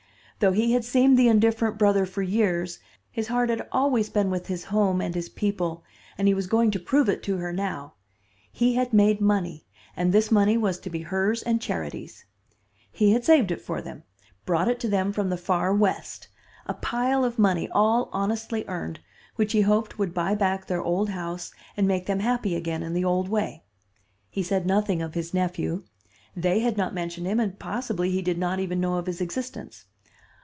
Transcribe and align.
Though 0.41 0.53
he 0.53 0.71
had 0.71 0.83
seemed 0.83 1.19
the 1.19 1.27
indifferent 1.27 1.77
brother 1.77 2.03
for 2.03 2.23
years, 2.23 2.79
his 3.11 3.27
heart 3.27 3.51
had 3.51 3.67
always 3.71 4.09
been 4.09 4.31
with 4.31 4.47
his 4.47 4.63
home 4.63 4.99
and 4.99 5.13
his 5.13 5.29
people, 5.29 5.83
and 6.17 6.27
he 6.27 6.33
was 6.33 6.47
going 6.47 6.71
to 6.71 6.79
prove 6.79 7.07
it 7.07 7.21
to 7.25 7.37
her 7.37 7.53
now; 7.53 7.93
he 8.51 8.73
had 8.73 8.91
made 8.91 9.21
money, 9.21 9.67
and 9.95 10.11
this 10.11 10.31
money 10.31 10.57
was 10.57 10.79
to 10.79 10.89
be 10.89 11.01
hers 11.01 11.43
and 11.43 11.61
Charity's. 11.61 12.25
He 12.91 13.11
had 13.11 13.23
saved 13.23 13.51
it 13.51 13.61
for 13.61 13.83
them, 13.83 14.01
brought 14.43 14.67
it 14.67 14.79
to 14.79 14.87
them 14.89 15.13
from 15.13 15.29
the 15.29 15.37
far 15.37 15.75
West; 15.75 16.27
a 16.65 16.73
pile 16.73 17.23
of 17.23 17.37
money 17.37 17.69
all 17.69 18.09
honestly 18.11 18.65
earned, 18.67 18.99
which 19.35 19.51
he 19.53 19.61
hoped 19.61 19.99
would 19.99 20.11
buy 20.11 20.33
back 20.33 20.65
their 20.65 20.81
old 20.81 21.09
house 21.11 21.53
and 21.77 21.87
make 21.87 22.07
them 22.07 22.19
happy 22.19 22.55
again 22.55 22.81
in 22.81 22.95
the 22.95 23.05
old 23.05 23.29
way. 23.29 23.63
He 24.27 24.41
said 24.41 24.65
nothing 24.65 25.03
of 25.03 25.13
his 25.13 25.35
nephew. 25.35 25.83
They 26.35 26.61
had 26.61 26.77
not 26.77 26.95
mentioned 26.95 27.27
him, 27.27 27.39
and 27.39 27.59
possibly 27.59 28.09
he 28.09 28.23
did 28.23 28.39
not 28.39 28.59
even 28.59 28.79
know 28.81 28.95
of 28.95 29.05
his 29.05 29.21
existence. 29.21 29.85